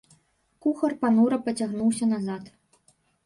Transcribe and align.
Кухар 0.65 0.93
панура 1.03 1.37
пацягнуўся 1.45 2.05
назад. 2.13 2.43